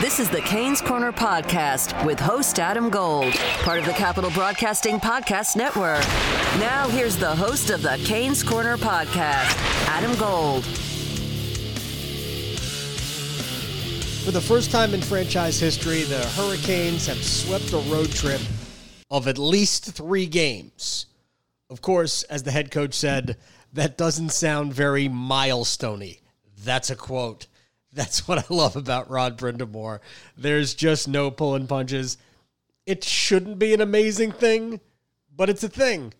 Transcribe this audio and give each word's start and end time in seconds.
This 0.00 0.18
is 0.18 0.30
the 0.30 0.40
Canes 0.40 0.80
Corner 0.80 1.12
Podcast 1.12 2.06
with 2.06 2.18
host 2.18 2.58
Adam 2.58 2.88
Gold, 2.88 3.34
part 3.58 3.78
of 3.78 3.84
the 3.84 3.92
Capital 3.92 4.30
Broadcasting 4.30 4.98
Podcast 4.98 5.56
Network. 5.56 6.00
Now, 6.58 6.88
here's 6.88 7.18
the 7.18 7.36
host 7.36 7.68
of 7.68 7.82
the 7.82 8.00
Canes 8.06 8.42
Corner 8.42 8.78
Podcast, 8.78 9.54
Adam 9.88 10.16
Gold. 10.16 10.64
For 14.24 14.30
the 14.30 14.40
first 14.40 14.70
time 14.70 14.94
in 14.94 15.02
franchise 15.02 15.60
history, 15.60 16.04
the 16.04 16.26
Hurricanes 16.28 17.06
have 17.06 17.22
swept 17.22 17.74
a 17.74 17.90
road 17.92 18.10
trip 18.10 18.40
of 19.10 19.28
at 19.28 19.36
least 19.36 19.92
three 19.92 20.24
games. 20.24 21.04
Of 21.68 21.82
course, 21.82 22.22
as 22.22 22.42
the 22.44 22.52
head 22.52 22.70
coach 22.70 22.94
said, 22.94 23.36
that 23.74 23.98
doesn't 23.98 24.30
sound 24.30 24.72
very 24.72 25.10
milestoney. 25.10 26.20
That's 26.64 26.88
a 26.88 26.96
quote. 26.96 27.48
That's 27.92 28.26
what 28.28 28.38
I 28.38 28.44
love 28.54 28.76
about 28.76 29.10
Rod 29.10 29.38
Brind'Amour. 29.38 30.00
There's 30.36 30.74
just 30.74 31.08
no 31.08 31.30
pulling 31.30 31.66
punches. 31.66 32.18
It 32.86 33.04
shouldn't 33.04 33.58
be 33.58 33.74
an 33.74 33.80
amazing 33.80 34.32
thing, 34.32 34.80
but 35.36 35.50
it's 35.50 35.62
a 35.62 35.68
thing. 35.68 36.14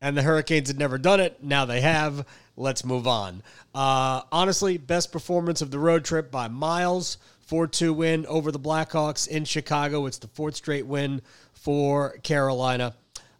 And 0.00 0.16
the 0.16 0.22
Hurricanes 0.22 0.68
had 0.68 0.78
never 0.78 0.98
done 0.98 1.20
it. 1.20 1.42
Now 1.42 1.64
they 1.64 1.80
have. 1.80 2.26
Let's 2.56 2.84
move 2.84 3.06
on. 3.06 3.42
Uh, 3.74 4.22
honestly, 4.30 4.78
best 4.78 5.12
performance 5.12 5.62
of 5.62 5.70
the 5.70 5.78
road 5.78 6.04
trip 6.04 6.30
by 6.30 6.48
miles. 6.48 7.18
4 7.46 7.68
2 7.68 7.92
win 7.92 8.26
over 8.26 8.50
the 8.50 8.58
Blackhawks 8.58 9.28
in 9.28 9.44
Chicago. 9.44 10.06
It's 10.06 10.18
the 10.18 10.26
fourth 10.28 10.56
straight 10.56 10.86
win 10.86 11.22
for 11.52 12.18
Carolina. 12.22 12.94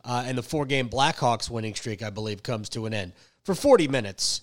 Uh, 0.05 0.23
and 0.25 0.39
the 0.39 0.43
four 0.43 0.65
game 0.65 0.89
Blackhawks 0.89 1.51
winning 1.51 1.75
streak, 1.75 2.03
I 2.03 2.11
believe, 2.11 2.43
comes 2.43 2.69
to 2.71 2.87
an 2.87 2.95
end. 2.95 3.13
For 3.43 3.57
40 3.57 3.89
minutes, 3.89 4.43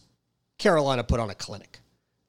Carolina 0.58 1.04
put 1.04 1.22
on 1.22 1.30
a 1.30 1.36
clinic. 1.36 1.80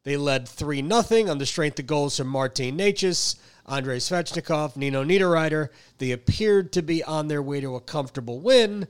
They 0.05 0.19
led 0.19 0.47
3 0.47 0.87
0 0.87 1.31
on 1.31 1.39
the 1.39 1.47
strength 1.47 1.79
of 1.79 1.87
goals 1.87 2.19
from 2.19 2.29
Martin 2.29 2.77
Necas, 2.77 3.37
Andrei 3.67 3.97
Svechnikov, 3.97 4.77
Nino 4.77 5.03
Niederreiter. 5.03 5.71
They 5.97 6.13
appeared 6.13 6.73
to 6.73 6.83
be 6.83 7.03
on 7.03 7.29
their 7.29 7.43
way 7.43 7.61
to 7.61 7.75
a 7.75 7.81
comfortable 7.81 8.41
win. 8.41 8.87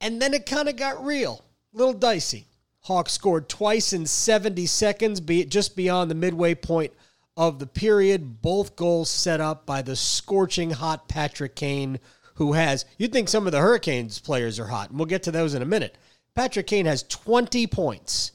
And 0.00 0.20
then 0.20 0.34
it 0.34 0.44
kind 0.44 0.68
of 0.68 0.76
got 0.76 1.02
real, 1.02 1.42
a 1.74 1.78
little 1.78 1.94
dicey. 1.94 2.46
Hawks 2.80 3.12
scored 3.12 3.48
twice 3.48 3.94
in 3.94 4.04
70 4.04 4.66
seconds, 4.66 5.20
be 5.22 5.46
just 5.46 5.74
beyond 5.74 6.10
the 6.10 6.14
midway 6.14 6.54
point 6.54 6.92
of 7.34 7.58
the 7.58 7.66
period. 7.66 8.42
Both 8.42 8.76
goals 8.76 9.08
set 9.08 9.40
up 9.40 9.64
by 9.64 9.80
the 9.80 9.96
scorching 9.96 10.70
hot 10.70 11.08
Patrick 11.08 11.56
Kane, 11.56 11.98
who 12.34 12.52
has, 12.52 12.84
you'd 12.98 13.12
think 13.12 13.30
some 13.30 13.46
of 13.46 13.52
the 13.52 13.60
Hurricanes 13.60 14.18
players 14.18 14.60
are 14.60 14.66
hot, 14.66 14.90
and 14.90 14.98
we'll 14.98 15.06
get 15.06 15.22
to 15.22 15.32
those 15.32 15.54
in 15.54 15.62
a 15.62 15.66
minute. 15.66 15.96
Patrick 16.34 16.66
Kane 16.66 16.84
has 16.84 17.04
20 17.04 17.66
points 17.68 18.32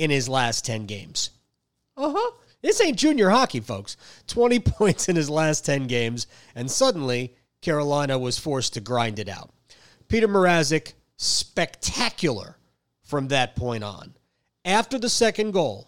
in 0.00 0.10
his 0.10 0.30
last 0.30 0.64
10 0.64 0.86
games. 0.86 1.28
Uh 1.94 2.14
huh. 2.16 2.30
This 2.62 2.80
ain't 2.80 2.98
junior 2.98 3.28
hockey, 3.28 3.60
folks. 3.60 3.98
20 4.28 4.58
points 4.60 5.10
in 5.10 5.14
his 5.14 5.28
last 5.28 5.66
10 5.66 5.86
games, 5.86 6.26
and 6.54 6.70
suddenly 6.70 7.34
Carolina 7.60 8.18
was 8.18 8.38
forced 8.38 8.72
to 8.74 8.80
grind 8.80 9.18
it 9.18 9.28
out. 9.28 9.50
Peter 10.08 10.26
Mrazek, 10.26 10.94
spectacular 11.18 12.56
from 13.02 13.28
that 13.28 13.54
point 13.54 13.84
on. 13.84 14.14
After 14.64 14.98
the 14.98 15.10
second 15.10 15.50
goal, 15.50 15.86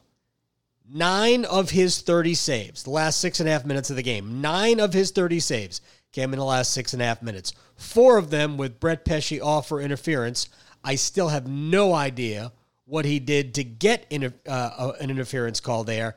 nine 0.87 1.47
of 1.47 1.71
his 1.71 2.03
30 2.03 2.34
saves, 2.34 2.83
the 2.83 2.91
last 2.91 3.19
six 3.19 3.41
and 3.41 3.49
a 3.49 3.53
half 3.53 3.65
minutes 3.65 3.89
of 3.89 3.97
the 3.97 4.03
game, 4.03 4.43
nine 4.43 4.79
of 4.79 4.93
his 4.93 5.11
30 5.11 5.41
saves 5.41 5.81
came 6.12 6.34
in 6.34 6.39
the 6.39 6.44
last 6.44 6.75
six 6.75 6.93
and 6.93 7.00
a 7.00 7.06
half 7.06 7.23
minutes. 7.23 7.55
Four 7.77 8.19
of 8.19 8.29
them 8.29 8.59
with 8.59 8.79
Brett 8.79 9.06
Pesce 9.06 9.41
off 9.41 9.69
for 9.69 9.81
interference. 9.81 10.50
I 10.84 10.97
still 10.97 11.29
have 11.29 11.47
no 11.47 11.94
idea 11.94 12.53
what 12.84 13.04
he 13.04 13.19
did 13.19 13.54
to 13.54 13.65
get 13.65 14.06
in, 14.10 14.32
uh, 14.47 14.93
an 15.00 15.10
interference 15.10 15.60
call 15.60 15.84
there. 15.84 16.16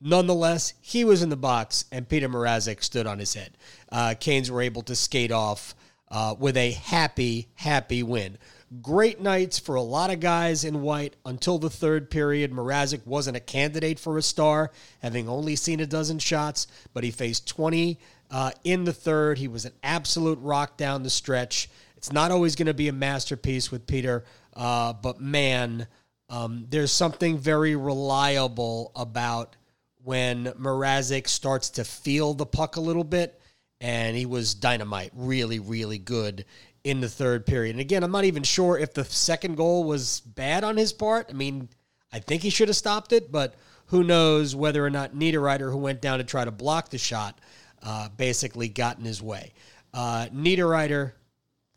Nonetheless, 0.00 0.74
he 0.80 1.04
was 1.04 1.22
in 1.22 1.28
the 1.28 1.36
box, 1.36 1.84
and 1.90 2.08
Peter 2.08 2.28
Mrazek 2.28 2.82
stood 2.84 3.06
on 3.06 3.18
his 3.18 3.34
head. 3.34 3.56
Uh, 3.90 4.14
Canes 4.18 4.50
were 4.50 4.62
able 4.62 4.82
to 4.82 4.94
skate 4.94 5.32
off 5.32 5.74
uh, 6.10 6.34
with 6.38 6.56
a 6.56 6.70
happy, 6.70 7.48
happy 7.54 8.02
win. 8.02 8.38
Great 8.82 9.20
nights 9.20 9.58
for 9.58 9.74
a 9.74 9.82
lot 9.82 10.10
of 10.10 10.20
guys 10.20 10.62
in 10.62 10.82
white 10.82 11.16
until 11.24 11.58
the 11.58 11.70
third 11.70 12.10
period. 12.10 12.52
Mrazek 12.52 13.04
wasn't 13.06 13.36
a 13.36 13.40
candidate 13.40 13.98
for 13.98 14.18
a 14.18 14.22
star, 14.22 14.70
having 15.00 15.28
only 15.28 15.56
seen 15.56 15.80
a 15.80 15.86
dozen 15.86 16.18
shots, 16.18 16.66
but 16.92 17.02
he 17.02 17.10
faced 17.10 17.48
20 17.48 17.98
uh, 18.30 18.50
in 18.64 18.84
the 18.84 18.92
third. 18.92 19.38
He 19.38 19.48
was 19.48 19.64
an 19.64 19.72
absolute 19.82 20.38
rock 20.40 20.76
down 20.76 21.02
the 21.02 21.10
stretch. 21.10 21.70
It's 21.96 22.12
not 22.12 22.30
always 22.30 22.54
going 22.56 22.66
to 22.66 22.74
be 22.74 22.88
a 22.88 22.92
masterpiece 22.92 23.72
with 23.72 23.86
Peter, 23.86 24.24
uh, 24.58 24.92
but 24.92 25.20
man, 25.20 25.86
um, 26.28 26.66
there's 26.68 26.92
something 26.92 27.38
very 27.38 27.76
reliable 27.76 28.92
about 28.96 29.56
when 30.02 30.46
Mrazek 30.46 31.28
starts 31.28 31.70
to 31.70 31.84
feel 31.84 32.34
the 32.34 32.44
puck 32.44 32.76
a 32.76 32.80
little 32.80 33.04
bit, 33.04 33.40
and 33.80 34.16
he 34.16 34.26
was 34.26 34.54
dynamite, 34.54 35.12
really, 35.14 35.60
really 35.60 35.98
good 35.98 36.44
in 36.82 37.00
the 37.00 37.08
third 37.08 37.46
period. 37.46 37.72
And 37.72 37.80
again, 37.80 38.02
I'm 38.02 38.10
not 38.10 38.24
even 38.24 38.42
sure 38.42 38.78
if 38.78 38.94
the 38.94 39.04
second 39.04 39.56
goal 39.56 39.84
was 39.84 40.20
bad 40.20 40.64
on 40.64 40.76
his 40.76 40.92
part. 40.92 41.26
I 41.30 41.34
mean, 41.34 41.68
I 42.12 42.18
think 42.18 42.42
he 42.42 42.50
should 42.50 42.68
have 42.68 42.76
stopped 42.76 43.12
it, 43.12 43.30
but 43.30 43.54
who 43.86 44.02
knows 44.02 44.56
whether 44.56 44.84
or 44.84 44.90
not 44.90 45.14
Niederreiter, 45.14 45.70
who 45.70 45.78
went 45.78 46.00
down 46.00 46.18
to 46.18 46.24
try 46.24 46.44
to 46.44 46.50
block 46.50 46.90
the 46.90 46.98
shot, 46.98 47.40
uh, 47.82 48.08
basically 48.16 48.68
got 48.68 48.98
in 48.98 49.04
his 49.04 49.22
way. 49.22 49.52
Uh, 49.94 50.26
Niederreiter, 50.34 51.12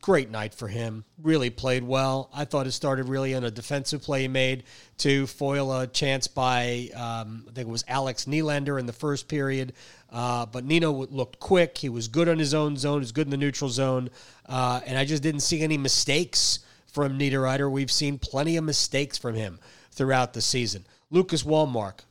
great 0.01 0.29
night 0.29 0.53
for 0.53 0.67
him. 0.67 1.05
Really 1.21 1.49
played 1.49 1.83
well. 1.83 2.29
I 2.33 2.45
thought 2.45 2.67
it 2.67 2.71
started 2.71 3.07
really 3.07 3.33
in 3.33 3.43
a 3.43 3.51
defensive 3.51 4.01
play 4.01 4.23
he 4.23 4.27
made 4.27 4.63
to 4.97 5.27
foil 5.27 5.71
a 5.79 5.87
chance 5.87 6.27
by, 6.27 6.89
um, 6.95 7.45
I 7.47 7.53
think 7.53 7.67
it 7.67 7.71
was 7.71 7.85
Alex 7.87 8.25
Nylander 8.25 8.79
in 8.79 8.87
the 8.87 8.93
first 8.93 9.27
period. 9.27 9.73
Uh, 10.11 10.45
but 10.45 10.65
Nino 10.65 10.91
looked 10.91 11.39
quick. 11.39 11.77
He 11.77 11.89
was 11.89 12.07
good 12.07 12.27
on 12.27 12.39
his 12.39 12.53
own 12.53 12.75
zone. 12.75 12.95
He 12.95 13.03
was 13.03 13.11
good 13.11 13.27
in 13.27 13.31
the 13.31 13.37
neutral 13.37 13.69
zone. 13.69 14.09
Uh, 14.47 14.81
and 14.85 14.97
I 14.97 15.05
just 15.05 15.23
didn't 15.23 15.41
see 15.41 15.61
any 15.61 15.77
mistakes 15.77 16.59
from 16.87 17.17
Niederreiter. 17.17 17.71
We've 17.71 17.91
seen 17.91 18.17
plenty 18.17 18.57
of 18.57 18.63
mistakes 18.63 19.17
from 19.17 19.35
him 19.35 19.59
throughout 19.91 20.33
the 20.33 20.41
season. 20.41 20.85
Lucas 21.09 21.43
Wallmark. 21.45 22.03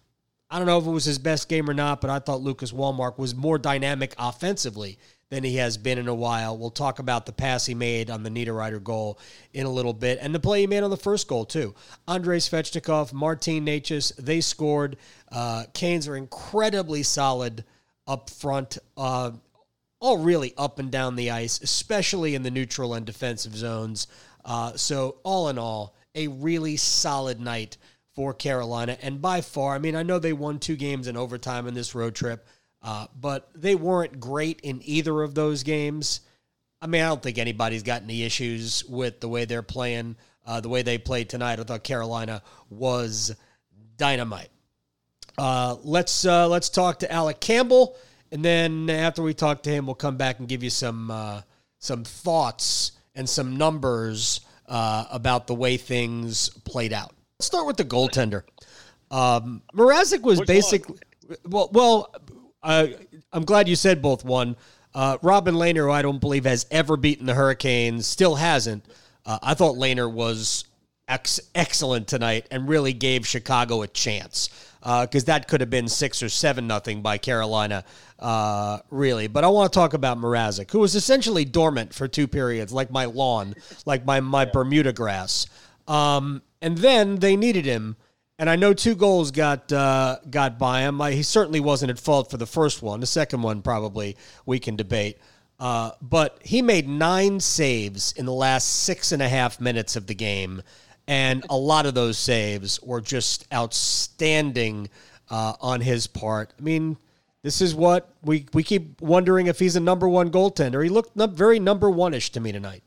I 0.53 0.59
don't 0.59 0.67
know 0.67 0.79
if 0.79 0.87
it 0.87 0.91
was 0.91 1.05
his 1.05 1.19
best 1.19 1.49
game 1.49 1.71
or 1.71 1.75
not, 1.75 2.01
but 2.01 2.11
I 2.11 2.19
thought 2.19 2.41
Lucas 2.41 2.73
Wallmark 2.73 3.19
was 3.19 3.37
more 3.37 3.57
dynamic 3.57 4.15
offensively 4.19 4.99
than 5.31 5.45
he 5.45 5.57
has 5.57 5.77
been 5.77 5.97
in 5.97 6.09
a 6.09 6.15
while. 6.15 6.59
We'll 6.59 6.71
talk 6.71 6.99
about 6.99 7.25
the 7.25 7.33
pass 7.33 7.65
he 7.65 7.75
made 7.75 8.11
on 8.11 8.25
the 8.25 8.31
Niederreiter 8.31 8.83
goal 8.83 9.19
in 9.55 9.65
a 9.65 9.71
little 9.71 9.93
bit 9.93 10.19
and 10.21 10.35
the 10.35 10.41
play 10.41 10.63
he 10.63 10.67
made 10.67 10.83
on 10.83 10.91
the 10.91 10.97
first 10.97 11.29
goal, 11.29 11.45
too. 11.45 11.75
Andrei 12.09 12.39
Svechnikov, 12.39 13.13
Martin 13.13 13.65
Necas, 13.65 14.15
they 14.17 14.41
scored. 14.41 14.97
Uh, 15.31 15.65
Canes 15.73 16.09
are 16.09 16.17
incredibly 16.17 17.05
solid 17.05 17.65
up 18.09 18.29
front, 18.29 18.79
uh, 18.97 19.31
all 20.01 20.19
really 20.19 20.53
up 20.59 20.81
and 20.81 20.91
down 20.91 21.15
the 21.15 21.31
ice, 21.31 21.61
especially 21.63 22.35
in 22.35 22.43
the 22.43 22.51
neutral 22.51 22.95
and 22.95 23.07
defensive 23.07 23.55
zones. 23.55 24.09
Uh, 24.45 24.73
so, 24.75 25.19
all 25.23 25.49
in 25.49 25.59
all, 25.59 25.95
a 26.17 26.27
really 26.27 26.77
solid 26.77 27.41
night 27.41 27.77
for 28.17 28.35
Carolina. 28.35 28.97
And 29.01 29.23
by 29.23 29.43
far, 29.43 29.77
I 29.77 29.79
mean, 29.79 29.95
I 29.95 30.03
know 30.03 30.19
they 30.19 30.33
won 30.33 30.59
two 30.59 30.75
games 30.75 31.07
in 31.07 31.17
overtime 31.17 31.69
in 31.69 31.75
this 31.75 31.95
road 31.95 32.17
trip. 32.17 32.45
Uh, 32.83 33.07
but 33.19 33.51
they 33.55 33.75
weren't 33.75 34.21
great 34.21 34.61
in 34.61 34.81
either 34.85 35.23
of 35.23 35.35
those 35.35 35.63
games. 35.63 36.21
I 36.81 36.87
mean, 36.87 37.03
I 37.03 37.09
don't 37.09 37.23
think 37.23 37.39
anybody's 37.39 37.83
got 37.83 38.03
any 38.03 38.23
issues 38.23 38.85
with 38.87 39.21
the 39.21 39.29
way 39.29 39.45
they're 39.45 39.63
playing, 39.63 40.17
uh, 40.47 40.61
the 40.61 40.71
way 40.71 40.83
they 40.83 40.97
played 40.97 41.29
tonight. 41.29 41.61
I 41.61 41.65
thought 41.65 41.85
Carolina 41.85 42.43
was 42.71 43.37
dynamite. 43.99 44.49
Uh, 45.37 45.77
let's 45.85 46.25
uh, 46.25 46.49
let's 46.49 46.71
talk 46.71 47.01
to 47.01 47.13
Alec 47.13 47.41
Campbell, 47.41 47.97
and 48.33 48.43
then 48.43 48.89
after 48.89 49.23
we 49.23 49.35
talk 49.35 49.63
to 49.65 49.71
him, 49.71 49.87
we'll 49.87 49.95
come 49.95 50.17
back 50.17 50.39
and 50.39 50.49
give 50.49 50.63
you 50.63 50.71
some 50.71 51.11
uh, 51.11 51.43
some 51.79 52.05
thoughts 52.05 52.93
and 53.15 53.29
some 53.29 53.57
numbers 53.57 54.41
uh, 54.67 55.05
about 55.11 55.47
the 55.47 55.55
way 55.55 55.77
things 55.77 56.49
played 56.65 56.93
out. 56.93 57.13
Let's 57.39 57.47
start 57.47 57.67
with 57.67 57.77
the 57.77 57.85
goaltender. 57.85 58.43
Um, 59.11 59.63
Mrazek 59.75 60.23
was 60.23 60.41
basically 60.43 60.99
well, 61.45 61.71
well, 61.73 62.15
uh, 62.63 62.87
I'm 63.33 63.45
glad 63.45 63.69
you 63.69 63.77
said 63.77 64.03
both 64.03 64.25
one. 64.25 64.57
Uh, 64.95 65.19
Robin 65.23 65.55
Lehner, 65.55 65.85
who 65.87 65.91
I 65.91 66.03
don't 66.03 66.21
believe 66.21 66.45
has 66.45 66.67
ever 66.71 66.97
beaten 66.97 67.27
the 67.27 67.35
Hurricanes, 67.35 68.07
still 68.07 68.35
hasn't. 68.35 68.85
Uh, 69.25 69.39
I 69.43 69.55
thought 69.55 69.77
Lehner 69.77 70.11
was 70.13 70.65
ex- 71.07 71.41
excellent 71.55 72.09
tonight 72.09 72.47
and 72.51 72.69
really 72.69 72.93
gave 72.93 73.27
Chicago 73.27 73.83
a 73.83 73.87
chance. 73.87 74.49
because 74.81 75.25
uh, 75.25 75.27
that 75.27 75.47
could 75.47 75.61
have 75.61 75.71
been 75.71 75.89
six 75.89 76.23
or 76.23 76.29
seven 76.29 76.67
nothing 76.67 77.03
by 77.03 77.19
Carolina, 77.19 77.85
uh, 78.19 78.79
really. 78.91 79.27
But 79.29 79.45
I 79.45 79.49
want 79.49 79.73
to 79.73 79.79
talk 79.79 79.93
about 79.93 80.19
Mrazek, 80.19 80.71
who 80.71 80.79
was 80.81 80.95
essentially 80.95 81.45
dormant 81.45 81.95
for 81.95 82.09
two 82.09 82.27
periods, 82.27 82.73
like 82.73 82.91
my 82.91 83.05
lawn, 83.05 83.55
like 83.87 84.05
my 84.05 84.21
my. 84.21 84.45
Bermuda 84.45 84.93
grass. 84.93 85.47
Um, 85.87 86.43
and 86.63 86.79
then 86.79 87.17
they 87.17 87.37
needed 87.37 87.65
him, 87.65 87.97
and 88.41 88.49
I 88.49 88.57
know 88.57 88.73
two 88.73 88.95
goals 88.95 89.31
got 89.31 89.71
uh, 89.71 90.17
got 90.31 90.59
by 90.59 90.81
him. 90.81 91.01
I, 91.03 91.13
he 91.13 91.23
certainly 91.23 91.61
wasn't 91.61 91.91
at 91.91 91.99
fault 91.99 92.31
for 92.31 92.39
the 92.39 92.47
first 92.47 92.83
one. 92.83 92.99
The 92.99 93.07
second 93.07 93.43
one 93.43 93.61
probably 93.61 94.17
we 94.47 94.59
can 94.59 94.77
debate. 94.77 95.19
Uh, 95.61 95.91
but 96.01 96.39
he 96.43 96.63
made 96.63 96.89
nine 96.89 97.39
saves 97.39 98.13
in 98.13 98.25
the 98.25 98.33
last 98.33 98.65
six 98.65 99.13
and 99.13 99.21
a 99.21 99.29
half 99.29 99.61
minutes 99.61 99.95
of 99.95 100.07
the 100.07 100.15
game, 100.15 100.63
and 101.07 101.45
a 101.51 101.57
lot 101.57 101.85
of 101.85 101.93
those 101.93 102.17
saves 102.17 102.81
were 102.83 103.03
just 103.03 103.47
outstanding 103.53 104.89
uh, 105.29 105.53
on 105.61 105.83
his 105.83 106.07
part. 106.07 106.55
I 106.59 106.63
mean, 106.63 106.97
this 107.43 107.61
is 107.61 107.75
what 107.75 108.09
we 108.23 108.47
we 108.55 108.63
keep 108.63 109.03
wondering 109.03 109.49
if 109.49 109.59
he's 109.59 109.77
a 109.77 109.81
number 109.81 110.09
one 110.09 110.31
goaltender. 110.31 110.83
He 110.83 110.89
looked 110.89 111.15
very 111.15 111.59
number 111.59 111.91
one 111.91 112.15
ish 112.15 112.33
to 112.33 112.41
me 112.41 112.53
tonight. 112.53 112.83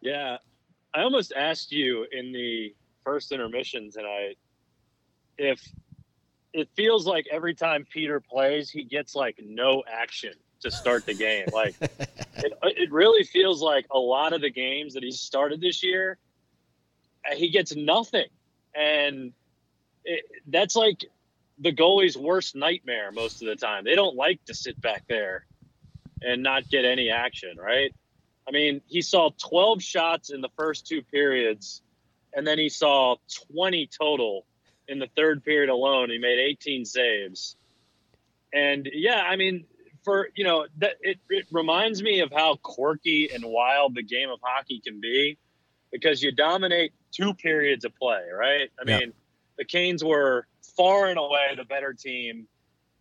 Yeah, 0.00 0.36
I 0.94 1.02
almost 1.02 1.32
asked 1.36 1.72
you 1.72 2.06
in 2.12 2.30
the 2.30 2.72
first 3.08 3.32
intermissions, 3.32 3.96
and 3.96 4.06
I 4.06 4.34
if 5.38 5.66
it 6.52 6.68
feels 6.76 7.06
like 7.06 7.26
every 7.30 7.54
time 7.54 7.86
Peter 7.90 8.20
plays, 8.20 8.68
he 8.68 8.84
gets 8.84 9.14
like 9.14 9.40
no 9.42 9.82
action 9.90 10.32
to 10.60 10.70
start 10.70 11.06
the 11.06 11.14
game. 11.14 11.46
Like 11.50 11.74
it, 11.80 12.52
it 12.62 12.92
really 12.92 13.24
feels 13.24 13.62
like 13.62 13.86
a 13.90 13.98
lot 13.98 14.34
of 14.34 14.42
the 14.42 14.50
games 14.50 14.92
that 14.92 15.02
he 15.02 15.10
started 15.10 15.58
this 15.58 15.82
year, 15.82 16.18
uh, 17.30 17.34
he 17.34 17.48
gets 17.48 17.74
nothing, 17.74 18.28
and 18.74 19.32
it, 20.04 20.24
that's 20.46 20.76
like 20.76 21.06
the 21.58 21.72
goalie's 21.72 22.16
worst 22.18 22.54
nightmare 22.56 23.10
most 23.10 23.40
of 23.40 23.48
the 23.48 23.56
time. 23.56 23.84
They 23.84 23.94
don't 23.94 24.16
like 24.16 24.44
to 24.44 24.54
sit 24.54 24.78
back 24.82 25.04
there 25.08 25.46
and 26.20 26.42
not 26.42 26.68
get 26.68 26.84
any 26.84 27.08
action, 27.08 27.56
right? 27.56 27.94
I 28.46 28.50
mean, 28.50 28.82
he 28.86 29.00
saw 29.00 29.30
12 29.48 29.82
shots 29.82 30.30
in 30.30 30.42
the 30.42 30.50
first 30.58 30.86
two 30.86 31.00
periods, 31.02 31.82
and 32.34 32.46
then 32.46 32.58
he 32.58 32.68
saw 32.68 33.16
20 33.52 33.88
total 33.98 34.46
in 34.86 34.98
the 34.98 35.08
third 35.16 35.44
period 35.44 35.70
alone. 35.70 36.10
He 36.10 36.18
made 36.18 36.38
18 36.38 36.84
saves. 36.84 37.56
And 38.52 38.88
yeah, 38.92 39.22
I 39.22 39.36
mean, 39.36 39.64
for 40.08 40.30
you 40.34 40.44
know 40.44 40.66
that 40.78 40.94
it, 41.02 41.18
it 41.28 41.46
reminds 41.50 42.02
me 42.02 42.20
of 42.20 42.32
how 42.32 42.56
quirky 42.62 43.30
and 43.32 43.44
wild 43.44 43.94
the 43.94 44.02
game 44.02 44.30
of 44.30 44.38
hockey 44.42 44.80
can 44.80 45.00
be 45.00 45.36
because 45.92 46.22
you 46.22 46.32
dominate 46.32 46.92
two 47.12 47.34
periods 47.34 47.84
of 47.84 47.94
play 47.94 48.22
right 48.34 48.70
i 48.80 48.90
yeah. 48.90 49.00
mean 49.00 49.12
the 49.58 49.64
canes 49.64 50.02
were 50.02 50.46
far 50.76 51.08
and 51.08 51.18
away 51.18 51.54
the 51.56 51.64
better 51.64 51.92
team 51.92 52.46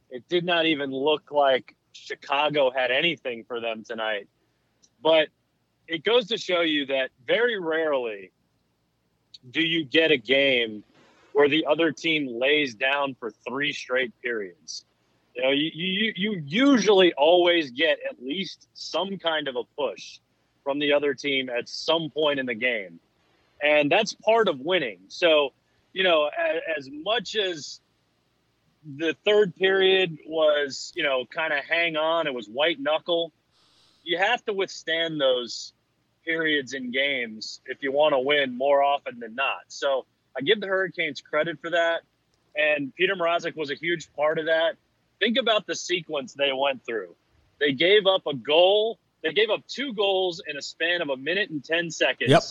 it 0.10 0.28
did 0.28 0.44
not 0.44 0.66
even 0.66 0.92
look 0.92 1.32
like 1.32 1.76
chicago 1.94 2.72
had 2.72 2.92
anything 2.92 3.46
for 3.48 3.62
them 3.62 3.86
tonight 3.86 4.28
but 5.02 5.30
it 5.88 6.04
goes 6.04 6.28
to 6.28 6.38
show 6.38 6.60
you 6.60 6.88
that 6.88 7.10
very 7.26 7.58
rarely 7.58 8.32
do 9.52 9.62
you 9.62 9.84
get 9.84 10.12
a 10.12 10.18
game 10.18 10.84
where 11.34 11.50
the 11.50 11.66
other 11.66 11.92
team 11.92 12.40
lays 12.40 12.76
down 12.76 13.16
for 13.20 13.32
three 13.48 13.74
straight 13.74 14.14
periods 14.22 14.86
you 15.38 15.44
know, 15.44 15.52
you, 15.52 15.72
you, 15.74 16.14
you 16.16 16.44
usually 16.48 17.14
always 17.14 17.70
get 17.70 18.00
at 18.10 18.20
least 18.20 18.68
some 18.74 19.20
kind 19.20 19.48
of 19.48 19.56
a 19.56 19.64
push 19.78 20.18
from 20.64 20.80
the 20.80 20.94
other 20.94 21.14
team 21.14 21.48
at 21.48 21.70
some 21.70 22.10
point 22.10 22.40
in 22.40 22.48
the 22.48 22.56
game. 22.56 23.00
And 23.62 23.92
that's 23.92 24.14
part 24.14 24.48
of 24.48 24.60
winning. 24.60 24.98
So, 25.10 25.54
you 25.94 26.04
know, 26.04 26.26
as, 26.26 26.62
as 26.80 26.90
much 26.92 27.36
as 27.36 27.80
the 28.84 29.16
third 29.26 29.56
period 29.56 30.18
was, 30.26 30.92
you 30.96 31.04
know, 31.04 31.26
kind 31.26 31.54
of 31.54 31.64
hang 31.64 31.98
on, 31.98 32.26
it 32.26 32.34
was 32.34 32.48
white 32.48 32.80
knuckle, 32.80 33.32
you 34.04 34.18
have 34.18 34.44
to 34.46 34.54
withstand 34.54 35.22
those 35.22 35.72
periods 36.28 36.74
in 36.74 36.92
games 36.92 37.62
if 37.66 37.82
you 37.82 37.92
want 37.92 38.14
to 38.14 38.20
win 38.20 38.58
more 38.58 38.84
often 38.84 39.20
than 39.20 39.34
not. 39.34 39.62
So 39.70 40.06
I 40.38 40.42
give 40.42 40.60
the 40.60 40.68
Hurricanes 40.68 41.22
credit 41.22 41.60
for 41.62 41.72
that. 41.72 42.02
And 42.56 42.94
Peter 42.96 43.16
Mrazek 43.16 43.56
was 43.56 43.72
a 43.72 43.76
huge 43.76 44.12
part 44.14 44.40
of 44.40 44.46
that 44.46 44.76
think 45.20 45.38
about 45.38 45.66
the 45.68 45.76
sequence 45.76 46.34
they 46.34 46.52
went 46.54 46.86
through. 46.86 47.16
They 47.60 47.74
gave 47.74 48.06
up 48.06 48.28
a 48.28 48.36
goal. 48.36 49.00
They 49.24 49.34
gave 49.34 49.50
up 49.50 49.66
two 49.68 49.94
goals 49.94 50.42
in 50.48 50.58
a 50.58 50.62
span 50.62 51.02
of 51.02 51.10
a 51.10 51.18
minute 51.18 51.50
and 51.50 51.64
10 51.64 51.92
seconds. 51.92 52.30
Yep. 52.30 52.44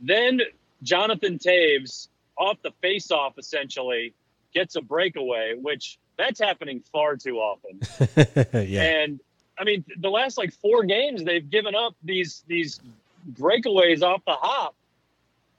Then 0.00 0.40
Jonathan 0.82 1.38
Toews, 1.38 2.08
off 2.38 2.56
the 2.62 2.70
face-off, 2.80 3.34
essentially, 3.38 4.14
gets 4.54 4.76
a 4.76 4.80
breakaway, 4.80 5.54
which 5.60 5.98
that's 6.16 6.40
happening 6.40 6.82
far 6.92 7.16
too 7.16 7.38
often. 7.38 7.80
yeah. 8.68 8.82
And 8.82 9.20
I 9.60 9.64
mean, 9.64 9.84
the 9.98 10.08
last 10.08 10.38
like 10.38 10.54
four 10.54 10.84
games, 10.84 11.22
they've 11.22 11.48
given 11.48 11.74
up 11.74 11.94
these 12.02 12.42
these 12.48 12.80
breakaways 13.32 14.02
off 14.02 14.22
the 14.24 14.32
hop. 14.32 14.74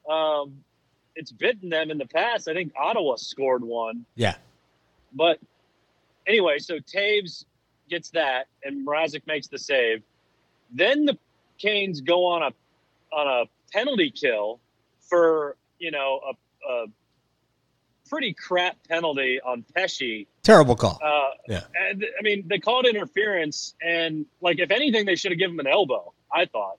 Um, 0.10 0.64
it's 1.16 1.32
bitten 1.32 1.70
them 1.70 1.92
in 1.92 2.00
the 2.00 2.08
past. 2.08 2.48
I 2.48 2.54
think 2.54 2.74
Ottawa 2.76 3.16
scored 3.18 3.64
one. 3.64 4.06
Yeah. 4.16 4.36
But 5.14 5.40
anyway, 6.26 6.58
so 6.58 6.80
Toews 6.80 7.46
gets 7.90 8.10
that, 8.12 8.48
and 8.64 8.88
Mrazek 8.88 9.28
makes 9.28 9.48
the 9.48 9.60
save. 9.60 10.02
Then 10.74 11.06
the 11.06 11.18
Canes 11.60 12.02
go 12.02 12.26
on 12.26 12.42
a 12.42 13.16
on 13.16 13.28
a 13.28 13.72
penalty 13.72 14.10
kill 14.10 14.60
for 15.02 15.56
you 15.78 15.92
know 15.92 16.22
a, 16.28 16.72
a 16.72 16.86
pretty 18.12 18.34
crap 18.34 18.76
penalty 18.90 19.40
on 19.40 19.64
Pesce. 19.74 20.28
Terrible 20.44 20.76
call. 20.76 21.00
Uh, 21.02 21.30
yeah. 21.48 21.62
And, 21.74 22.06
I 22.20 22.22
mean, 22.22 22.44
they 22.48 22.60
called 22.60 22.86
interference, 22.86 23.74
and 23.82 24.26
like 24.42 24.60
if 24.60 24.70
anything, 24.70 25.06
they 25.06 25.16
should 25.16 25.32
have 25.32 25.40
given 25.40 25.56
him 25.56 25.62
an 25.62 25.68
elbow. 25.68 26.14
I 26.32 26.46
thought. 26.46 26.78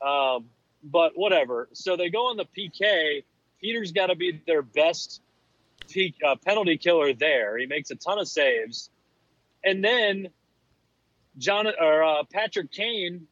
Um, 0.00 0.46
but 0.84 1.12
whatever. 1.16 1.68
So 1.72 1.96
they 1.96 2.08
go 2.08 2.28
on 2.28 2.36
the 2.36 2.46
PK. 2.46 3.24
Peter's 3.60 3.92
got 3.92 4.06
to 4.06 4.14
be 4.14 4.40
their 4.46 4.62
best 4.62 5.20
uh, 6.24 6.36
penalty 6.36 6.78
killer 6.78 7.12
there. 7.12 7.58
He 7.58 7.66
makes 7.66 7.90
a 7.90 7.96
ton 7.96 8.18
of 8.18 8.28
saves, 8.28 8.88
and 9.64 9.84
then 9.84 10.28
John 11.38 11.66
or 11.66 12.04
uh, 12.04 12.22
Patrick 12.32 12.70
Kane 12.70 13.26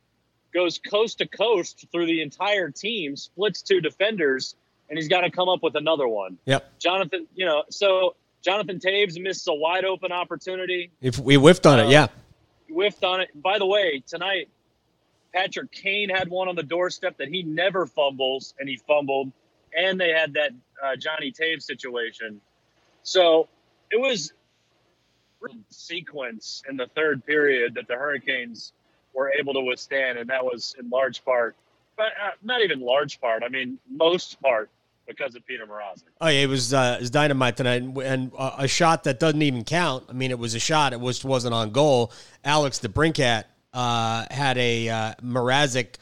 goes 0.53 0.79
coast 0.79 1.19
to 1.19 1.29
coast 1.29 1.87
through 1.93 2.07
the 2.07 2.23
entire 2.23 2.71
team, 2.71 3.17
splits 3.17 3.63
two 3.63 3.81
defenders, 3.81 4.57
and 4.89 4.99
he's 4.99 5.09
got 5.09 5.23
to 5.23 5.31
come 5.31 5.49
up 5.49 5.63
with 5.63 5.75
another 5.77 6.09
one. 6.09 6.39
Yep. 6.45 6.79
Jonathan, 6.79 7.27
you 7.35 7.47
know, 7.47 7.65
so 7.71 8.17
Jonathan 8.43 8.79
Toews 8.79 9.21
missed 9.21 9.47
a 9.49 9.55
wide 9.55 9.85
open 9.85 10.13
opportunity. 10.13 10.91
If 11.01 11.19
we 11.19 11.35
whiffed 11.35 11.67
on 11.67 11.81
uh, 11.81 11.85
it, 11.85 11.91
yeah. 11.91 12.09
Whiffed 12.69 13.05
on 13.05 13.21
it. 13.21 13.29
By 13.35 13.59
the 13.59 13.67
way, 13.67 14.03
tonight 14.07 14.49
Patrick 15.35 15.71
Kane 15.73 16.09
had 16.09 16.29
one 16.29 16.49
on 16.49 16.57
the 16.57 16.63
doorstep 16.63 17.19
that 17.19 17.29
he 17.29 17.43
never 17.43 17.87
fumbles, 17.87 18.55
and 18.59 18.69
he 18.69 18.77
fumbled. 18.77 19.33
And 19.77 20.01
they 20.01 20.11
had 20.11 20.35
that 20.35 20.53
uh, 20.83 20.97
Johnny 20.97 21.33
Toews 21.33 21.63
situation. 21.63 22.41
So 23.03 23.49
it 23.91 24.01
was 24.01 24.33
sequence 25.71 26.63
in 26.69 26.77
the 26.77 26.87
third 26.95 27.25
period 27.25 27.75
that 27.75 27.87
the 27.87 27.95
Hurricanes 27.95 28.73
were 29.15 29.31
able 29.31 29.55
to 29.55 29.61
withstand, 29.61 30.19
and 30.19 30.31
that 30.31 30.45
was 30.45 30.75
in 30.79 30.89
large 30.91 31.25
part, 31.25 31.57
but 31.97 32.07
uh, 32.07 32.31
not 32.43 32.63
even 32.63 32.81
large 32.81 33.21
part. 33.21 33.43
I 33.45 33.49
mean, 33.49 33.79
most 33.91 34.41
part 34.41 34.71
because 35.09 35.35
of 35.35 35.45
Peter 35.47 35.67
Mrazek. 35.67 36.05
Oh 36.21 36.29
yeah, 36.29 36.41
it 36.43 36.49
was 36.49 36.73
uh, 36.73 36.97
it 36.99 37.01
was 37.01 37.11
dynamite 37.11 37.57
tonight, 37.57 37.83
and 37.83 38.31
uh, 38.37 38.53
a 38.59 38.69
shot 38.69 39.05
that 39.05 39.19
doesn't 39.19 39.43
even 39.43 39.65
count. 39.65 40.05
I 40.09 40.13
mean, 40.13 40.31
it 40.31 40.39
was 40.39 40.55
a 40.55 40.61
shot; 40.61 40.93
it 40.93 41.01
was 41.01 41.25
wasn't 41.25 41.55
on 41.55 41.71
goal. 41.71 42.13
Alex 42.45 42.79
DeBrincat 42.79 43.45
uh, 43.73 44.27
had 44.31 44.59
a 44.59 44.89
uh, 44.89 45.15
Mrazek 45.25 45.97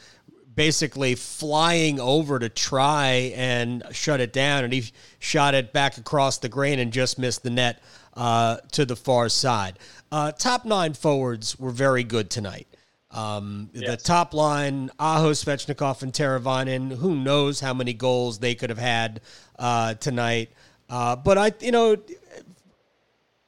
basically 0.55 1.15
flying 1.15 2.01
over 2.01 2.39
to 2.39 2.49
try 2.49 3.33
and 3.37 3.85
shut 3.93 4.21
it 4.21 4.33
down, 4.33 4.65
and 4.65 4.73
he 4.73 4.91
shot 5.19 5.55
it 5.55 5.73
back 5.73 5.97
across 5.99 6.39
the 6.39 6.49
grain 6.49 6.79
and 6.79 6.93
just 6.93 7.19
missed 7.19 7.43
the 7.43 7.51
net 7.51 7.83
uh, 8.15 8.57
to 8.73 8.85
the 8.85 8.97
far 8.97 9.29
side. 9.29 9.79
Uh, 10.11 10.33
top 10.33 10.65
nine 10.65 10.95
forwards 10.95 11.59
were 11.59 11.71
very 11.71 12.03
good 12.03 12.31
tonight. 12.31 12.67
Um, 13.17 13.71
yes. 13.73 13.91
The 13.91 13.97
top 13.97 14.35
line, 14.35 14.91
Aho, 14.99 15.33
Svechnikov, 15.33 16.03
and 16.03 16.13
Teravainen, 16.13 16.97
who 16.97 17.17
knows 17.17 17.61
how 17.61 17.73
many 17.73 17.95
goals 17.95 18.39
they 18.39 18.55
could 18.55 18.71
have 18.71 18.79
had 18.79 19.21
uh, 19.59 19.95
tonight. 19.95 20.51
Uh, 20.89 21.17
but 21.17 21.39
I, 21.39 21.53
you 21.61 21.73
know, 21.73 21.97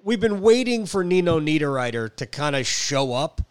we've 0.02 0.20
been 0.20 0.40
waiting 0.40 0.87
for 0.87 1.04
Nino 1.04 1.38
Niederreiter 1.38 2.14
to 2.16 2.26
kind 2.26 2.56
of 2.56 2.66
show 2.66 3.12
up 3.12 3.42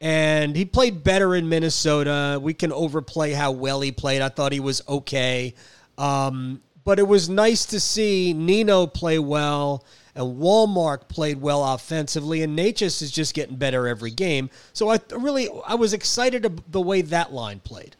and 0.00 0.54
he 0.54 0.64
played 0.64 1.02
better 1.02 1.34
in 1.34 1.48
Minnesota. 1.48 2.38
We 2.40 2.54
can 2.54 2.72
overplay 2.72 3.32
how 3.32 3.52
well 3.52 3.80
he 3.80 3.92
played. 3.92 4.20
I 4.20 4.28
thought 4.28 4.52
he 4.52 4.60
was 4.60 4.82
okay. 4.86 5.54
Um, 5.96 6.60
but 6.84 6.98
it 6.98 7.08
was 7.08 7.28
nice 7.28 7.64
to 7.66 7.80
see 7.80 8.32
Nino 8.34 8.86
play 8.86 9.18
well 9.18 9.84
and 10.16 10.38
Wallmark 10.38 11.08
played 11.08 11.40
well 11.40 11.62
offensively, 11.62 12.42
and 12.42 12.58
Necas 12.58 13.02
is 13.02 13.10
just 13.10 13.34
getting 13.34 13.56
better 13.56 13.86
every 13.86 14.10
game. 14.10 14.50
So 14.72 14.88
I 14.88 14.98
really 15.12 15.48
I 15.66 15.74
was 15.74 15.92
excited 15.92 16.62
the 16.70 16.80
way 16.80 17.02
that 17.02 17.32
line 17.32 17.60
played. 17.60 17.94